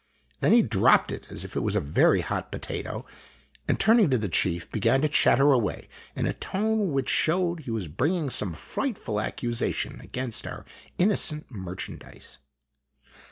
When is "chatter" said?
5.07-5.51